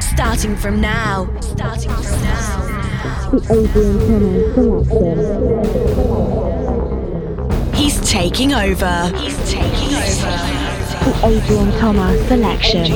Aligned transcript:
Starting 0.00 0.56
from 0.56 0.80
now. 0.80 1.28
Starting 1.40 1.90
from 1.90 2.22
now. 2.22 2.64
The 3.30 3.38
Adrian 3.50 3.98
Thomas 4.54 4.88
selection. 4.88 5.48
He's 7.74 8.00
taking 8.08 8.52
over. 8.54 9.10
He's 9.16 9.38
taking 9.50 9.94
over. 9.94 10.36
The 11.04 11.12
Adrian 11.24 11.70
Thomas 11.78 12.28
selection. 12.28 12.92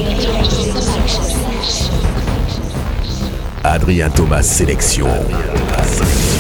Adrien 3.65 4.11
Thomas 4.11 4.47
sélection. 4.51 6.32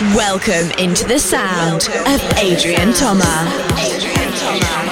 Welcome 0.00 0.70
into 0.78 1.06
the 1.06 1.18
sound 1.18 1.88
of 2.06 2.20
Adrian 2.36 2.92
Thomas. 2.92 4.85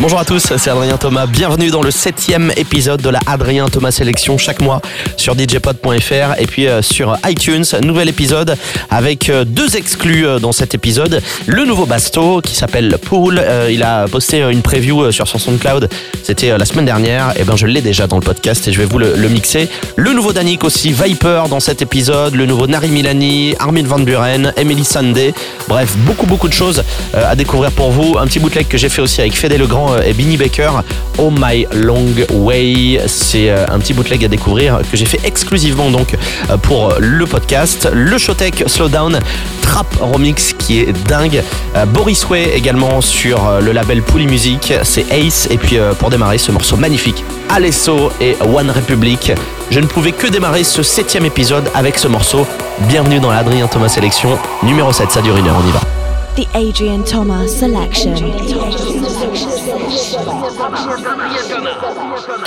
Bonjour 0.00 0.18
à 0.18 0.24
tous, 0.24 0.54
c'est 0.56 0.70
Adrien 0.70 0.96
Thomas. 0.96 1.26
Bienvenue 1.26 1.68
dans 1.68 1.82
le 1.82 1.90
septième 1.90 2.50
épisode 2.56 3.02
de 3.02 3.10
la 3.10 3.20
Adrien 3.26 3.68
Thomas 3.68 3.90
Sélection 3.90 4.38
chaque 4.38 4.62
mois 4.62 4.80
sur 5.18 5.36
djpod.fr 5.36 6.40
et 6.40 6.46
puis 6.46 6.68
euh, 6.68 6.80
sur 6.80 7.18
iTunes. 7.28 7.64
Nouvel 7.82 8.08
épisode 8.08 8.56
avec 8.88 9.28
euh, 9.28 9.44
deux 9.44 9.76
exclus 9.76 10.26
euh, 10.26 10.38
dans 10.38 10.52
cet 10.52 10.72
épisode. 10.72 11.20
Le 11.46 11.66
nouveau 11.66 11.84
Basto 11.84 12.40
qui 12.40 12.54
s'appelle 12.54 12.96
Pool. 13.02 13.44
il 13.68 13.82
a 13.82 14.08
posté 14.08 14.40
une 14.40 14.62
preview 14.62 15.12
sur 15.12 15.28
son 15.28 15.38
SoundCloud. 15.38 15.90
C'était 16.22 16.56
la 16.56 16.64
semaine 16.64 16.86
dernière. 16.86 17.38
Et 17.38 17.44
ben 17.44 17.56
je 17.56 17.66
l'ai 17.66 17.82
déjà 17.82 18.06
dans 18.06 18.16
le 18.16 18.22
podcast 18.22 18.66
et 18.68 18.72
je 18.72 18.78
vais 18.78 18.86
vous 18.86 18.98
le, 18.98 19.28
mixer. 19.28 19.68
Le 19.96 20.14
nouveau 20.14 20.32
Danik 20.32 20.64
aussi, 20.64 20.92
Viper 20.92 21.42
dans 21.50 21.60
cet 21.60 21.82
épisode. 21.82 22.34
Le 22.36 22.46
nouveau 22.46 22.66
Nari 22.66 22.88
Milani, 22.88 23.54
Armin 23.58 23.84
Van 23.84 23.98
Buren, 23.98 24.54
Emily 24.56 24.84
Sandé. 24.84 25.34
Bref, 25.68 25.94
beaucoup 25.98 26.26
beaucoup 26.26 26.48
de 26.48 26.54
choses 26.54 26.84
à 27.12 27.36
découvrir 27.36 27.70
pour 27.72 27.90
vous. 27.90 28.16
Un 28.18 28.26
petit 28.26 28.38
bootleg 28.38 28.66
que 28.66 28.78
j'ai 28.78 28.88
fait 28.88 29.02
aussi 29.02 29.20
avec 29.20 29.34
Fede 29.34 29.58
Legrand 29.58 29.89
et 29.98 30.12
Binny 30.12 30.36
Baker. 30.36 30.70
Oh 31.18 31.30
My 31.30 31.66
Long 31.72 32.06
Way, 32.32 33.02
c'est 33.06 33.50
euh, 33.50 33.66
un 33.68 33.78
petit 33.78 33.92
bootleg 33.92 34.24
à 34.24 34.28
découvrir 34.28 34.80
que 34.90 34.96
j'ai 34.96 35.04
fait 35.04 35.20
exclusivement 35.24 35.90
donc 35.90 36.14
euh, 36.50 36.56
pour 36.56 36.94
le 36.98 37.26
podcast. 37.26 37.88
Le 37.92 38.16
Showtech 38.18 38.64
Slowdown 38.66 39.18
Trap 39.62 39.86
Remix 40.00 40.52
qui 40.52 40.80
est 40.80 40.92
dingue. 41.06 41.42
Boris 41.88 42.28
Way 42.28 42.52
également 42.54 43.00
sur 43.00 43.60
le 43.60 43.72
label 43.72 44.02
Pouli 44.02 44.26
Music, 44.26 44.72
c'est 44.82 45.06
Ace. 45.12 45.48
Et 45.50 45.58
puis 45.58 45.78
pour 45.98 46.10
démarrer 46.10 46.38
ce 46.38 46.50
morceau 46.50 46.76
magnifique, 46.76 47.24
Alesso 47.48 48.10
et 48.20 48.36
One 48.40 48.70
Republic. 48.70 49.32
Je 49.70 49.78
ne 49.78 49.86
pouvais 49.86 50.12
que 50.12 50.26
démarrer 50.26 50.64
ce 50.64 50.82
septième 50.82 51.24
épisode 51.24 51.70
avec 51.74 51.98
ce 51.98 52.08
morceau. 52.08 52.46
Bienvenue 52.88 53.20
dans 53.20 53.30
l'Adrien 53.30 53.68
Thomas 53.68 53.88
Sélection 53.88 54.38
numéro 54.62 54.92
7, 54.92 55.10
ça 55.10 55.22
dure 55.22 55.36
une 55.36 55.46
heure, 55.46 55.60
on 55.62 55.68
y 55.68 55.72
va. 55.72 55.99
The 56.36 56.46
Adrian 56.54 57.04
Thomas 57.04 57.58
Selection. 57.58 58.14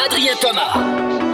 Adrien 0.05 0.37
Thomas. 0.37 1.32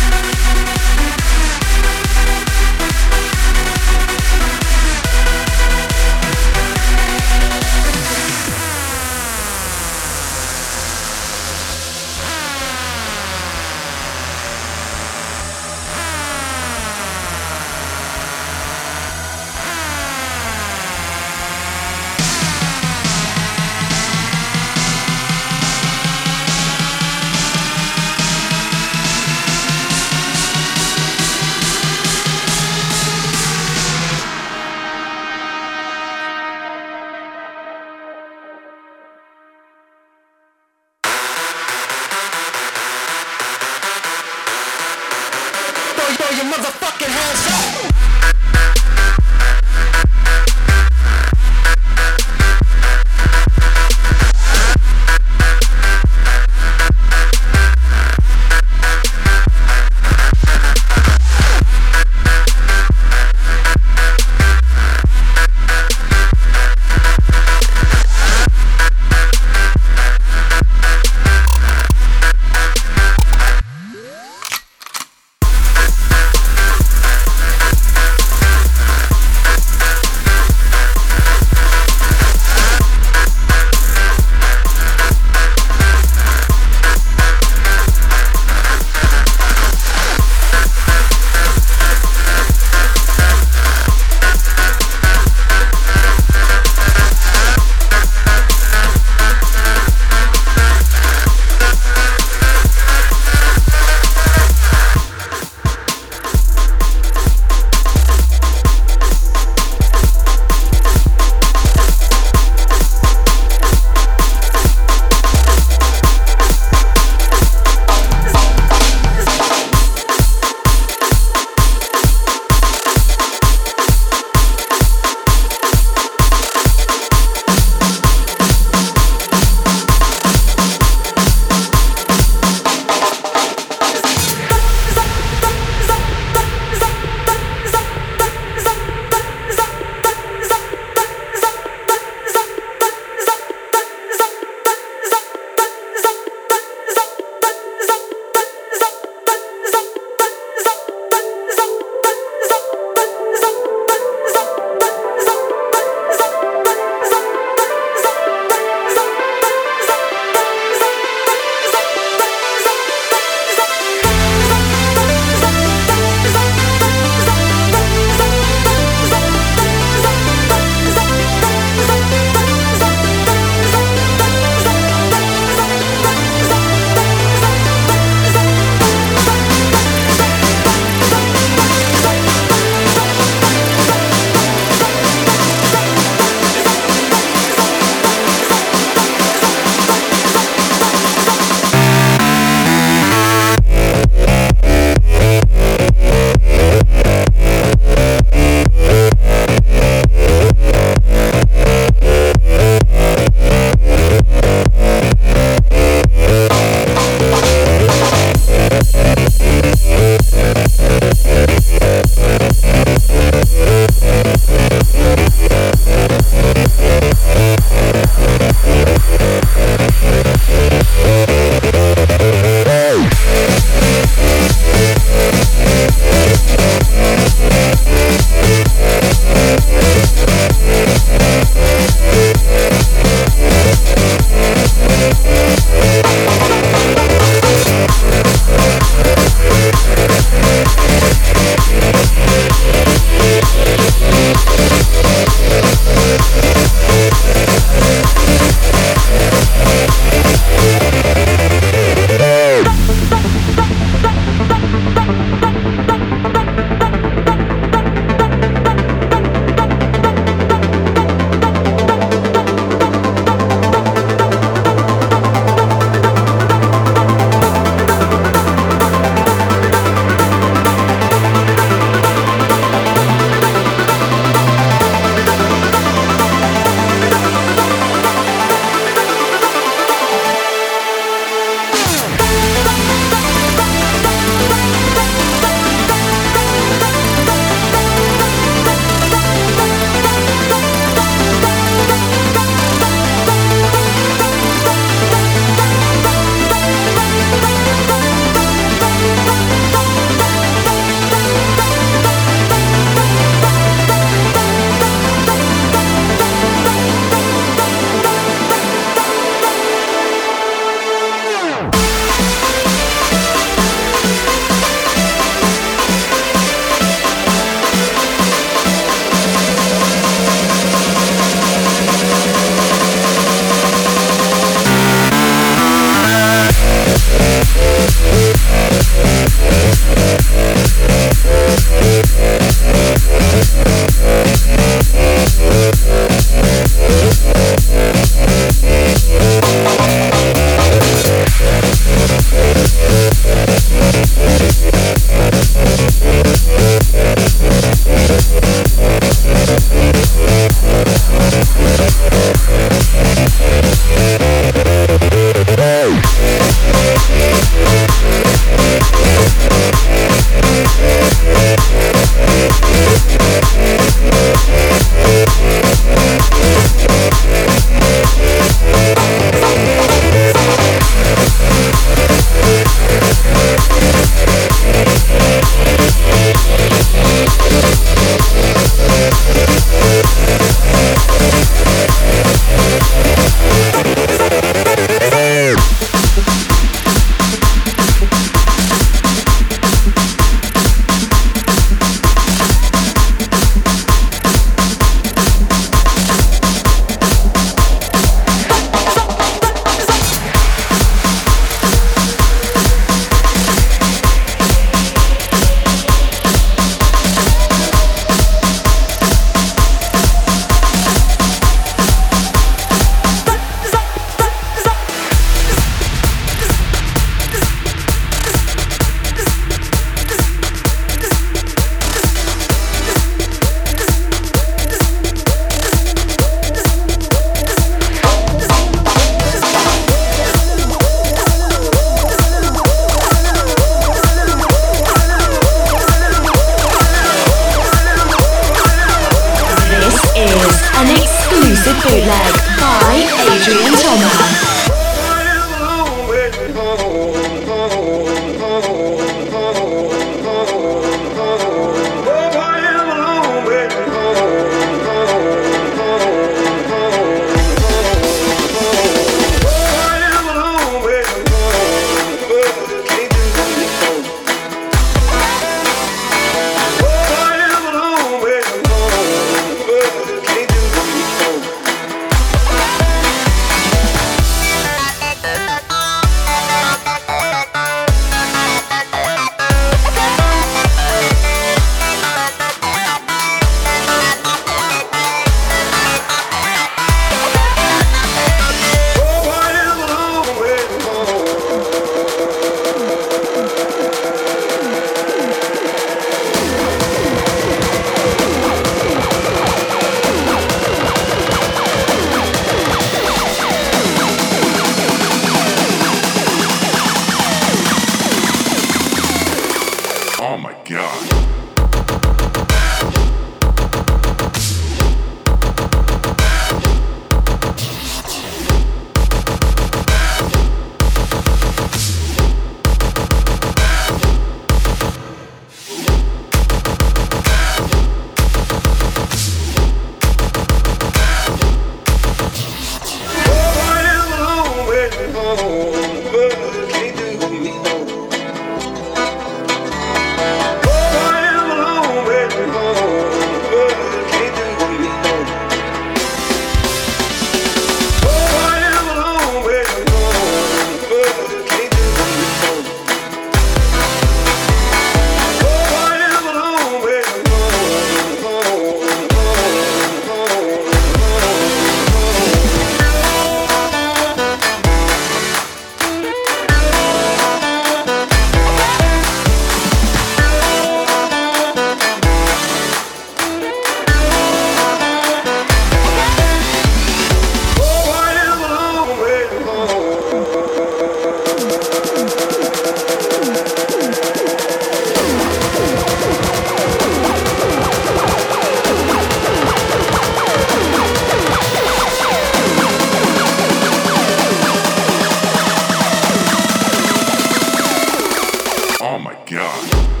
Un 599.33 600.00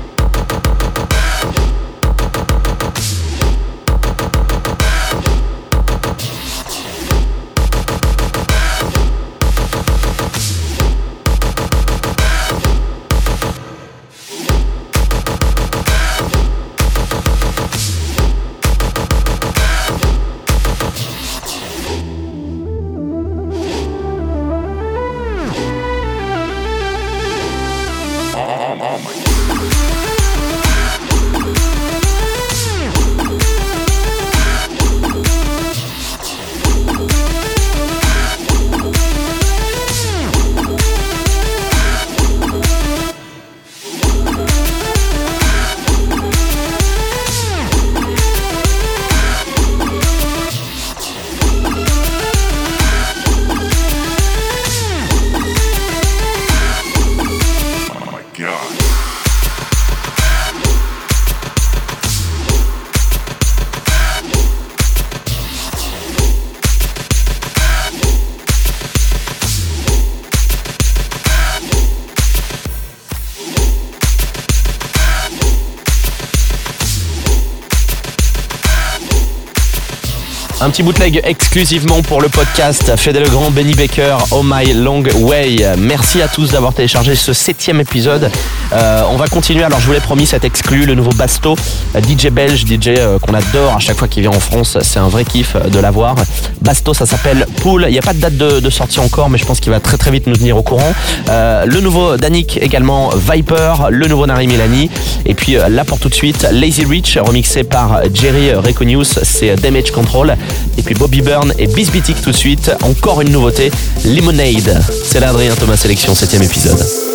petit 80.71 80.83
bootleg 80.83 81.19
exclusivement 81.25 82.01
pour 82.01 82.21
le 82.21 82.29
podcast 82.29 82.95
Fede 82.95 83.21
Grand, 83.29 83.51
Benny 83.51 83.73
Baker, 83.73 84.15
Oh 84.31 84.41
My 84.41 84.71
Long 84.71 85.03
Way. 85.19 85.65
Merci 85.77 86.21
à 86.21 86.29
tous 86.29 86.51
d'avoir 86.51 86.73
téléchargé 86.73 87.13
ce 87.13 87.33
septième 87.33 87.81
épisode. 87.81 88.31
Euh, 88.71 89.01
on 89.11 89.17
va 89.17 89.27
continuer. 89.27 89.63
Alors 89.63 89.81
je 89.81 89.87
vous 89.87 89.91
l'ai 89.91 89.99
promis, 89.99 90.25
cet 90.25 90.45
exclu, 90.45 90.85
le 90.85 90.95
nouveau 90.95 91.09
Basto, 91.09 91.57
DJ 91.95 92.27
belge, 92.27 92.65
DJ 92.65 92.87
euh, 92.87 93.19
qu'on 93.19 93.33
adore 93.33 93.75
à 93.75 93.79
chaque 93.79 93.97
fois 93.97 94.07
qu'il 94.07 94.21
vient 94.21 94.31
en 94.31 94.39
France. 94.39 94.77
C'est 94.81 94.99
un 94.99 95.09
vrai 95.09 95.25
kiff 95.25 95.57
de 95.57 95.79
l'avoir. 95.79 96.15
Basto, 96.61 96.93
ça 96.93 97.05
s'appelle 97.05 97.47
Pool. 97.57 97.87
Il 97.89 97.91
n'y 97.91 97.99
a 97.99 98.03
pas 98.03 98.13
de 98.13 98.19
date 98.19 98.37
de, 98.37 98.69
sortie 98.69 99.01
encore, 99.01 99.29
mais 99.29 99.37
je 99.37 99.45
pense 99.45 99.59
qu'il 99.59 99.73
va 99.73 99.81
très 99.81 99.97
très 99.97 100.11
vite 100.11 100.25
nous 100.27 100.37
tenir 100.37 100.55
au 100.55 100.63
courant. 100.63 100.93
Euh, 101.27 101.65
le 101.65 101.81
nouveau 101.81 102.15
Danik 102.15 102.57
également, 102.61 103.09
Viper, 103.09 103.73
le 103.89 104.07
nouveau 104.07 104.25
Nari 104.25 104.47
Milani. 104.47 104.89
Et 105.25 105.33
puis 105.33 105.57
là 105.69 105.83
pour 105.83 105.99
tout 105.99 106.07
de 106.07 106.15
suite, 106.15 106.47
Lazy 106.49 106.85
Rich, 106.85 107.17
remixé 107.21 107.65
par 107.65 107.99
Jerry 108.13 108.53
Reconius, 108.53 109.19
c'est 109.23 109.55
Damage 109.57 109.91
Control. 109.91 110.37
Et 110.81 110.83
puis 110.83 110.95
Bobby 110.95 111.21
Byrne 111.21 111.53
et 111.59 111.67
Bisbitic 111.67 112.19
tout 112.23 112.31
de 112.31 112.35
suite. 112.35 112.71
Encore 112.81 113.21
une 113.21 113.29
nouveauté, 113.29 113.69
Lemonade. 114.03 114.83
C'est 115.03 115.19
l'Adrien 115.19 115.53
Thomas 115.53 115.77
Sélection, 115.77 116.15
7 116.15 116.41
épisode. 116.41 117.10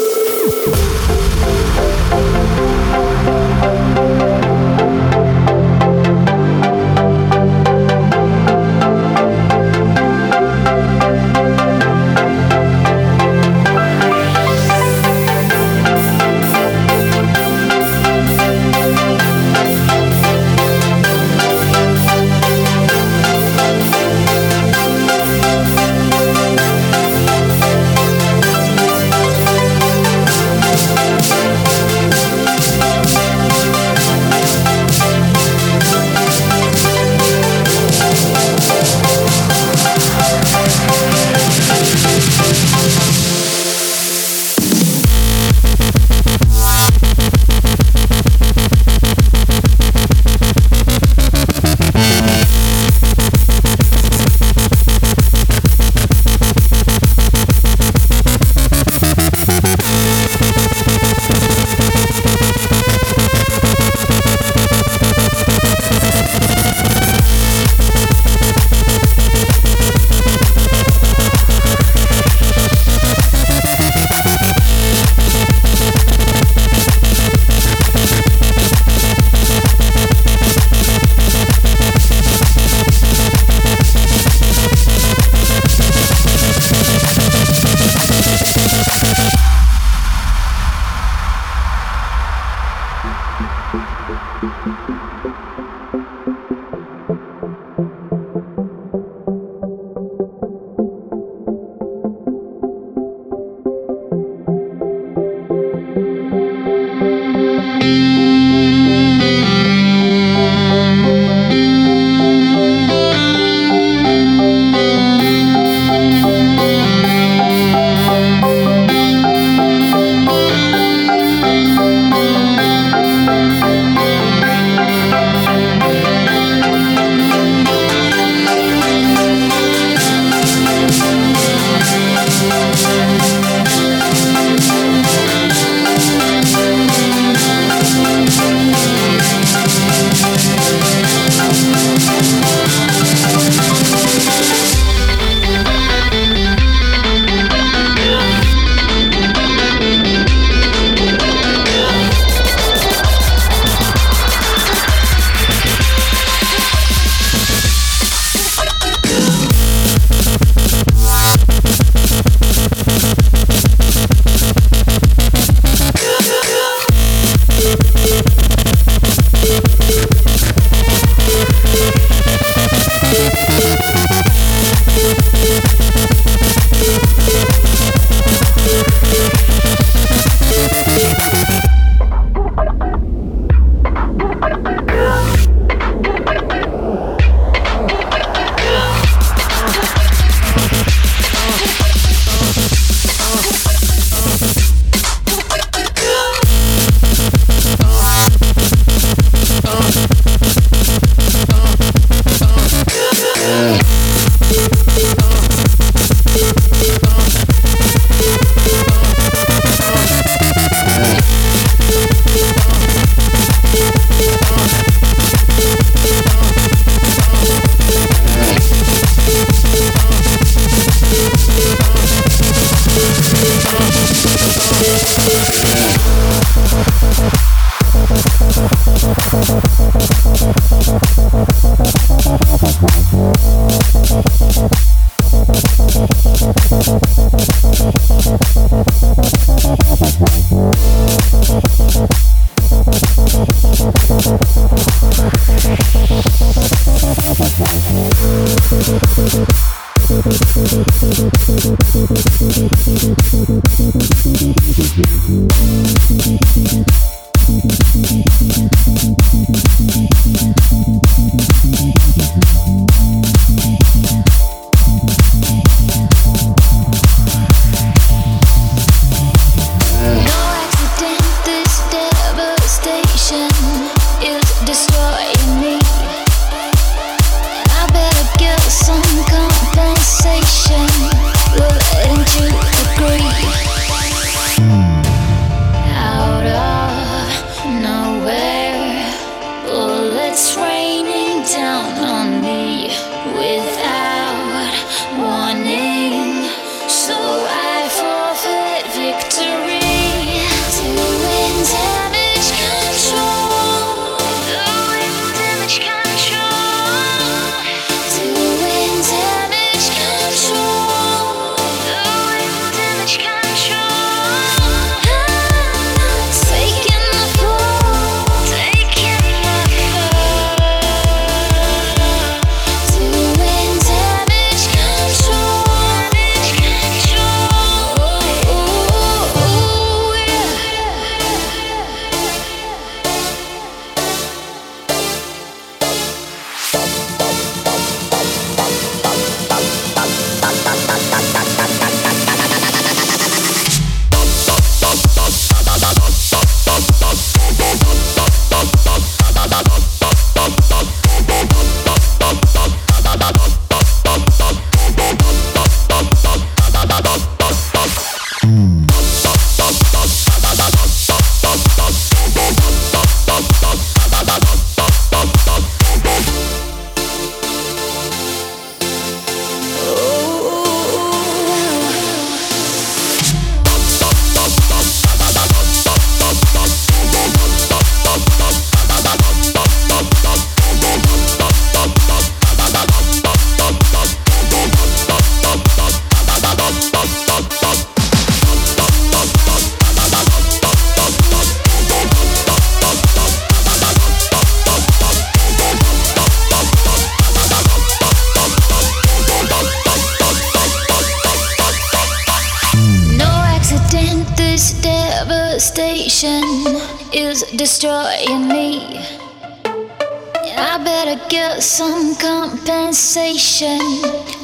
Get 411.28 411.62
some 411.62 412.14
compensation. 412.16 413.78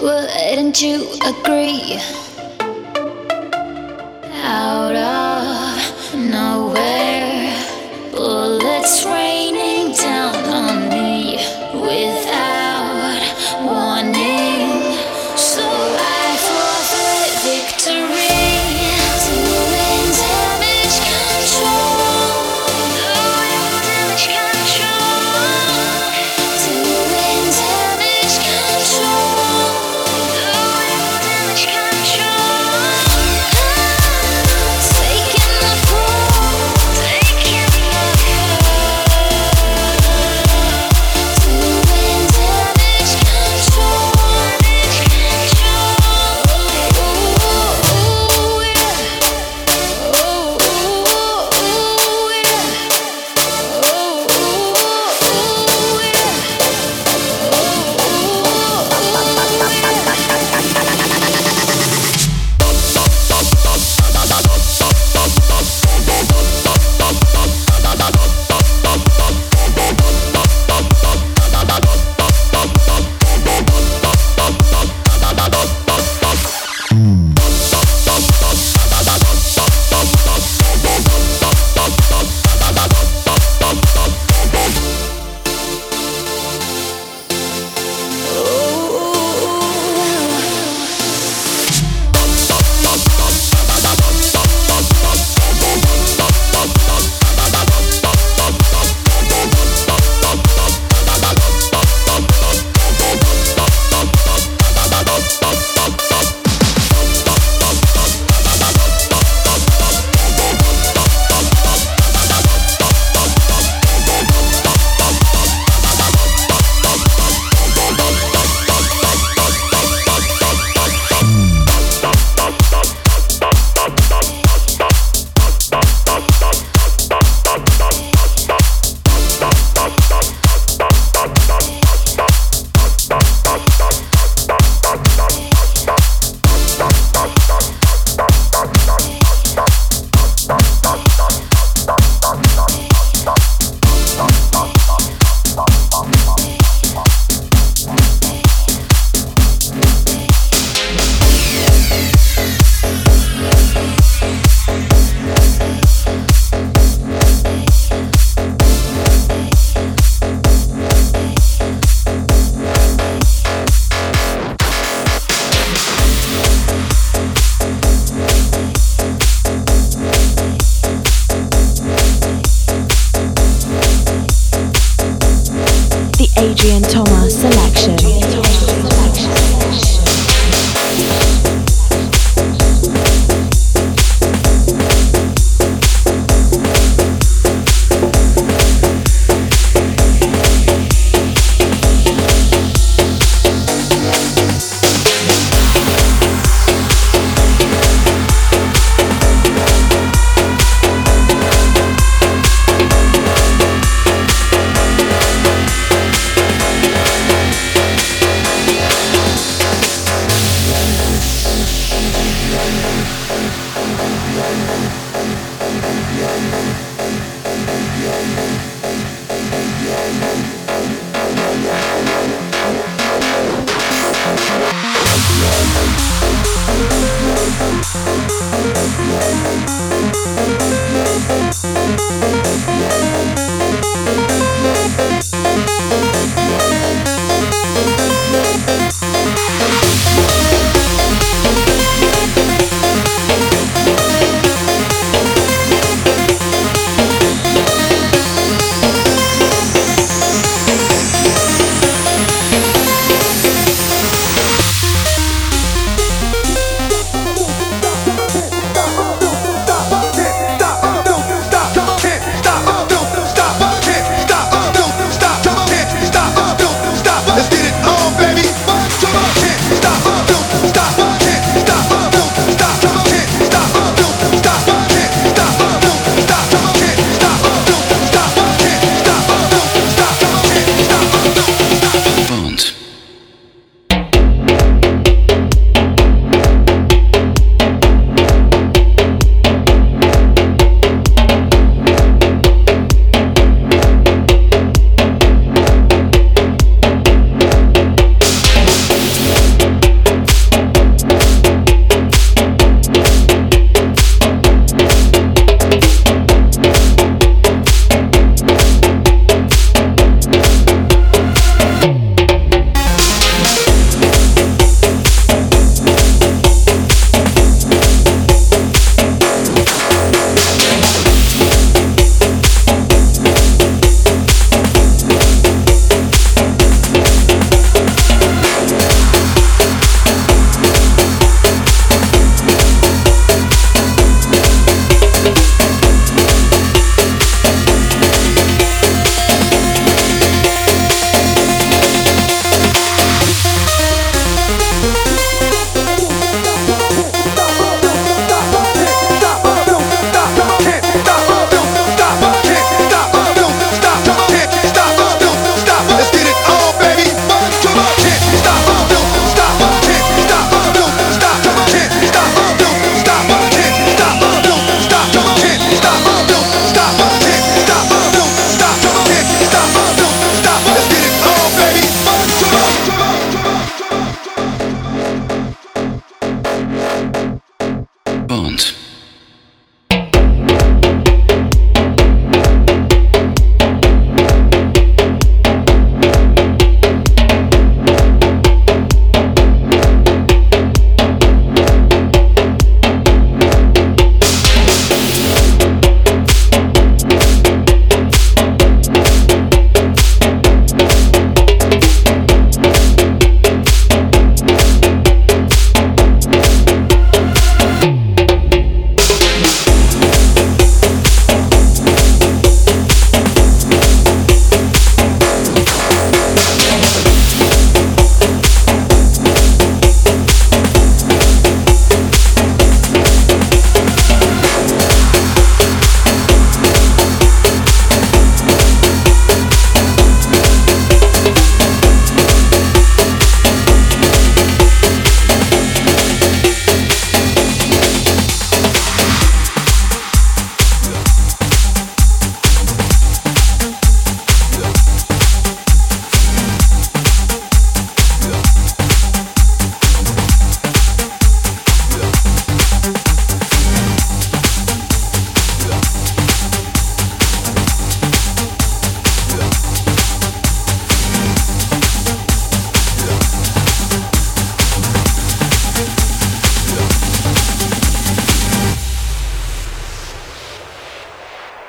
Wouldn't 0.00 0.82
you 0.82 1.08
agree? 1.24 2.00
Out 4.44 4.96
of 4.96 6.14
nowhere, 6.14 7.01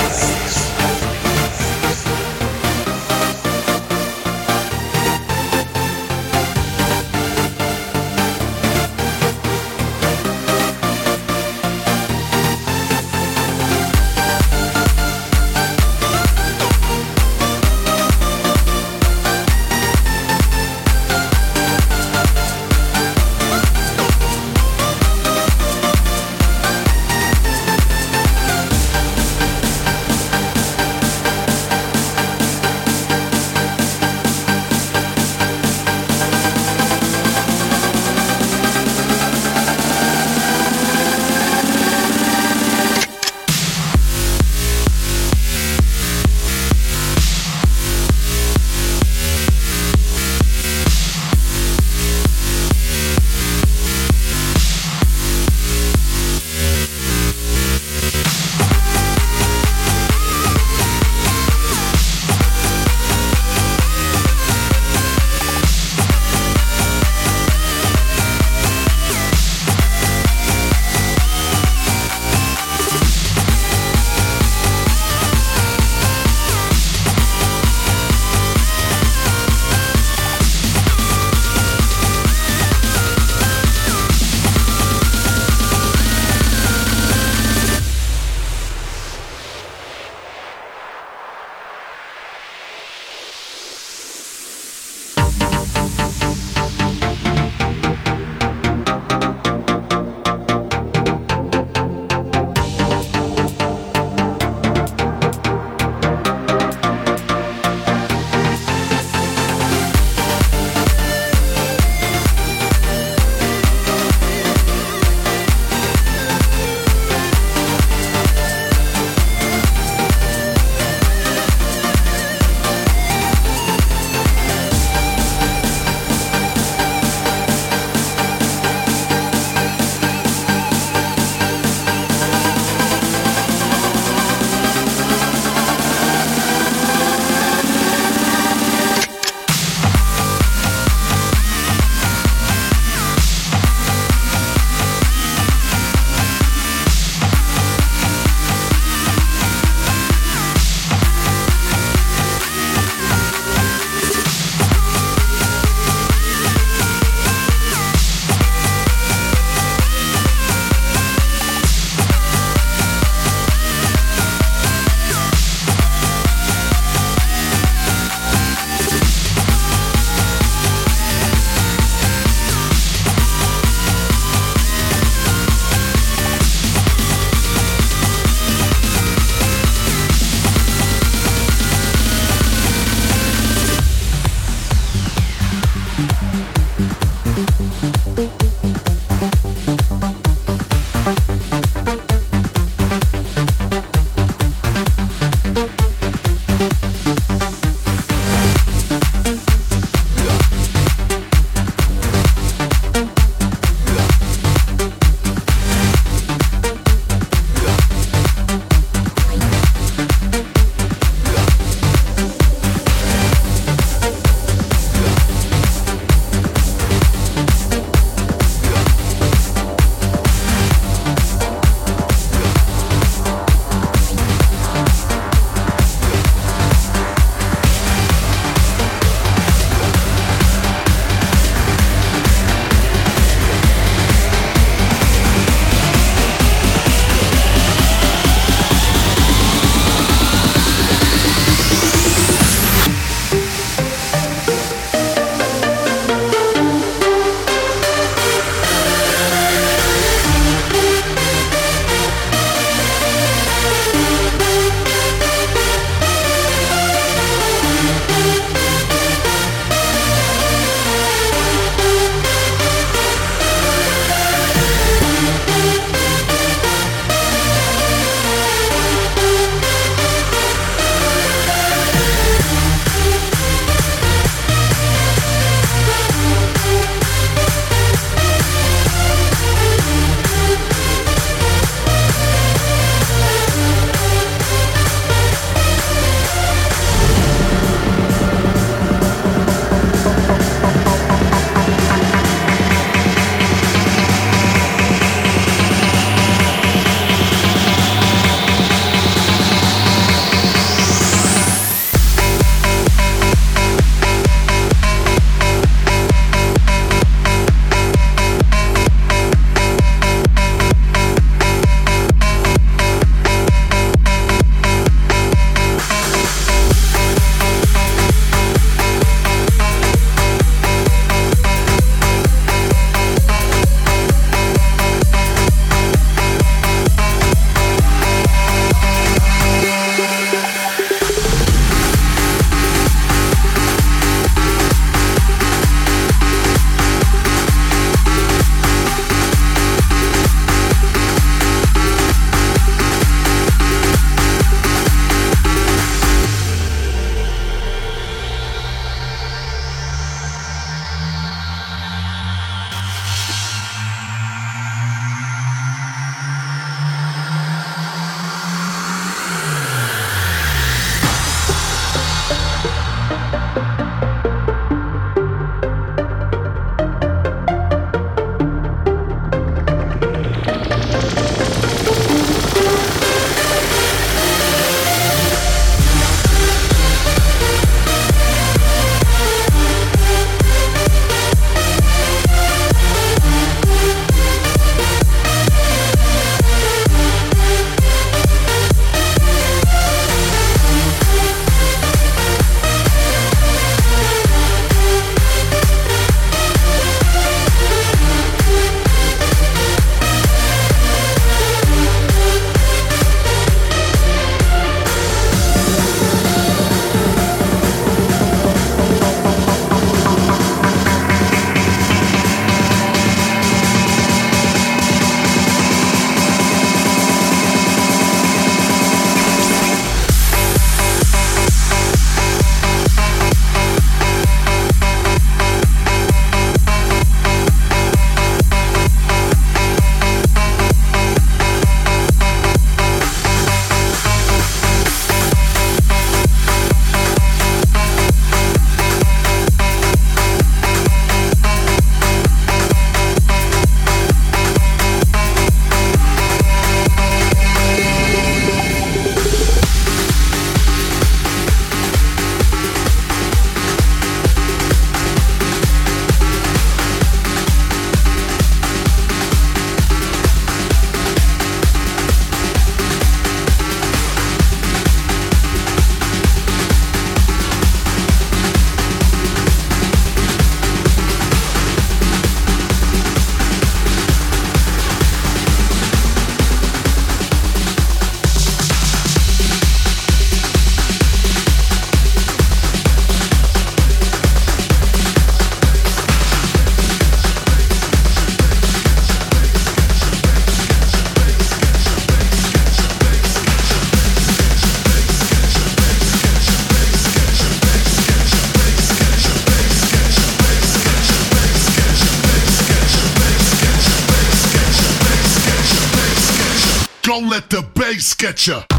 Sketcher. 507.94 508.75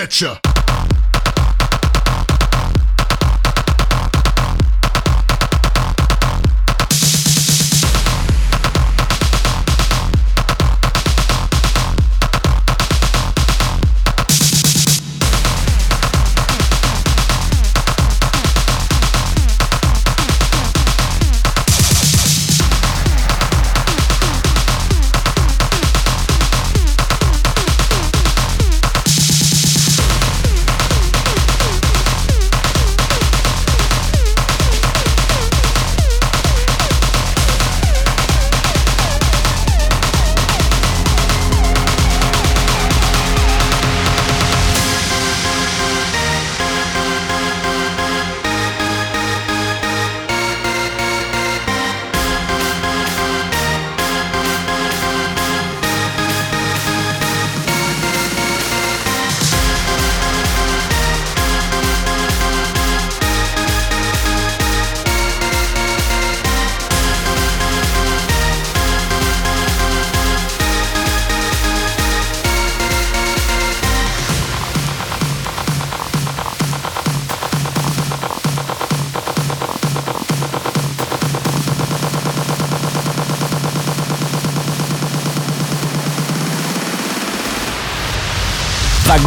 Get 0.00 0.20
ya. 0.22 0.49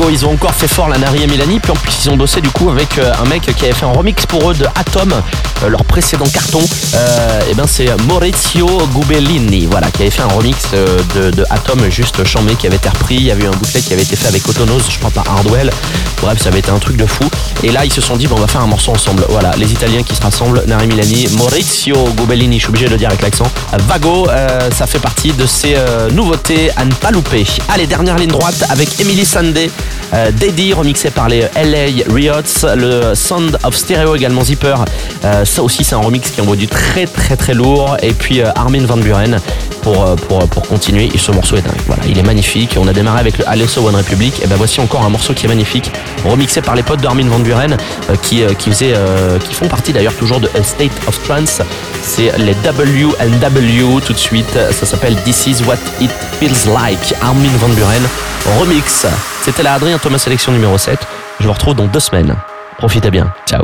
Ils 0.10 0.26
ont 0.26 0.34
encore 0.34 0.54
fait 0.54 0.68
fort 0.68 0.90
la 0.90 0.98
Nari 0.98 1.24
et 1.24 1.28
Mélanie, 1.28 1.60
puis 1.60 1.72
en 1.72 1.76
plus 1.76 1.94
ils 2.04 2.10
ont 2.10 2.18
bossé 2.18 2.42
du 2.42 2.50
coup 2.50 2.70
avec 2.70 2.98
euh, 2.98 3.12
un 3.22 3.28
mec 3.28 3.42
qui 3.42 3.66
avait 3.66 3.74
fait 3.74 3.86
un 3.86 3.92
remix 3.92 4.26
pour 4.26 4.52
eux 4.52 4.54
de 4.54 4.66
Atom, 4.76 5.12
euh, 5.12 5.70
leur 5.70 5.84
précédent 5.86 6.26
carton. 6.26 6.62
Euh, 6.96 7.42
et 7.50 7.54
ben 7.54 7.66
c'est 7.68 7.90
Maurizio 8.08 8.68
Gubellini, 8.94 9.66
voilà, 9.66 9.90
qui 9.92 10.02
avait 10.02 10.12
fait 10.12 10.22
un 10.22 10.28
remix 10.28 10.58
euh, 10.74 11.00
de, 11.32 11.46
Atom 11.50 11.90
juste 11.90 12.24
chambé, 12.26 12.56
qui 12.56 12.68
avait 12.68 12.76
été 12.76 12.90
repris. 12.90 13.16
Il 13.16 13.24
y 13.24 13.32
avait 13.32 13.44
eu 13.44 13.48
un 13.48 13.52
bouclet 13.52 13.82
qui 13.82 13.94
avait 13.94 14.02
été 14.04 14.16
fait 14.16 14.28
avec 14.28 14.48
Autonose, 14.48 14.84
je 14.90 14.98
crois 15.00 15.12
par 15.12 15.26
Hardwell. 15.30 15.72
Bref, 16.22 16.40
ça 16.40 16.50
avait 16.50 16.60
été 16.60 16.72
un 16.72 16.80
truc 16.80 16.98
de 16.98 17.06
fou. 17.06 17.24
Et 17.64 17.72
là 17.72 17.86
ils 17.86 17.94
se 17.94 18.02
sont 18.02 18.18
dit 18.18 18.28
bon, 18.28 18.36
on 18.38 18.42
va 18.42 18.48
faire 18.48 18.62
un 18.62 18.68
morceau 18.68 18.92
ensemble. 18.92 19.26
Voilà, 19.30 19.52
les 19.58 19.72
Italiens 19.72 20.04
qui 20.04 20.16
se 20.16 20.22
rassemblent, 20.22 20.64
Nari 20.68 20.88
Milani, 20.88 21.28
Maurizio 21.38 21.96
Gubellini, 22.18 22.58
je 22.58 22.64
suis 22.64 22.70
obligé 22.70 22.86
de 22.86 22.92
le 22.92 22.98
dire 22.98 23.10
avec 23.10 23.22
l'accent. 23.22 23.48
Vago, 23.88 24.28
ça 24.76 24.86
fait 24.88 25.00
partie 25.00 25.32
de 25.32 25.46
ces 25.46 25.76
nouveautés 26.12 26.72
à 26.76 26.86
ne 26.86 26.94
pas 26.94 27.12
louper. 27.12 27.46
Allez, 27.70 27.88
dernière 27.88 28.18
ligne 28.18 28.30
droite 28.30 28.66
avec 28.70 29.00
Emily 29.00 29.26
Sandé. 29.26 29.72
Euh, 30.14 30.32
remixé 30.76 31.10
par 31.10 31.28
les 31.28 31.42
LA 31.56 32.04
Riots, 32.14 32.66
le 32.76 33.16
Sound 33.16 33.58
of 33.64 33.76
Stereo 33.76 34.16
également 34.16 34.44
Zipper. 34.44 34.76
Euh, 35.26 35.46
ça 35.46 35.64
aussi 35.64 35.84
c'est 35.84 35.96
un 35.96 36.00
remix 36.00 36.30
qui 36.30 36.42
envoie 36.42 36.56
du 36.56 36.68
très 36.68 37.06
très 37.06 37.36
très 37.36 37.54
lourd. 37.54 37.98
Et 38.02 38.14
puis 38.14 38.42
euh, 38.42 38.52
Armin 38.56 38.86
Van 38.86 38.98
Buren 38.98 39.40
pour, 39.84 40.06
euh, 40.06 40.16
pour, 40.16 40.48
pour 40.48 40.68
continuer. 40.68 41.10
Et 41.14 41.18
ce 41.18 41.32
morceau 41.32 41.58
est 41.58 41.62
dingue. 41.62 41.82
Voilà, 41.86 42.04
il 42.08 42.18
est 42.18 42.24
magnifique. 42.24 42.78
On 42.80 42.88
a 42.88 42.94
démarré 42.94 43.20
avec 43.20 43.38
le 43.38 43.48
Alesso 43.48 43.86
One 43.86 43.96
Republic. 43.96 44.42
Et 44.44 44.48
ben 44.48 44.56
voici 44.56 44.80
encore 44.80 45.04
un 45.04 45.10
morceau 45.10 45.34
qui 45.34 45.46
est 45.46 45.50
magnifique, 45.50 45.92
remixé 46.26 46.62
par 46.62 46.76
les 46.76 46.84
potes 46.84 47.02
d'Armin 47.02 47.28
Van 47.28 47.40
Buren 47.40 47.78
euh, 48.10 48.16
qui, 48.22 48.44
euh, 48.44 48.54
qui, 48.54 48.72
euh, 48.82 49.38
qui 49.40 49.54
font 49.54 49.68
partie 49.68 49.94
d'ailleurs 49.94 50.16
toujours 50.16 50.40
de 50.40 50.50
A 50.58 50.64
State 50.64 50.92
of 51.08 51.22
Trance. 51.24 51.62
C'est 52.02 52.36
les 52.38 52.56
W&W 52.56 54.02
tout 54.06 54.14
de 54.14 54.18
suite. 54.18 54.58
Ça 54.72 54.86
s'appelle 54.86 55.16
This 55.24 55.48
is 55.48 55.64
what 55.64 55.78
it 56.02 56.12
feels 56.40 56.66
like. 56.66 57.14
Armin 57.22 57.52
Van 57.60 57.70
Buren 57.70 58.02
remix. 58.60 59.06
C'était 59.42 59.64
la 59.64 59.74
Adrien 59.74 59.98
Thomas 59.98 60.18
sélection 60.18 60.52
numéro 60.52 60.78
7. 60.78 61.00
Je 61.40 61.46
vous 61.46 61.54
retrouve 61.54 61.76
dans 61.76 61.88
deux 61.88 62.00
semaines. 62.00 62.36
Profitez 62.78 63.12
bien. 63.12 63.34
Ciao. 63.48 63.64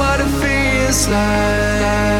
What 0.00 0.18
it 0.18 0.30
feels 0.40 1.08
like. 1.08 2.19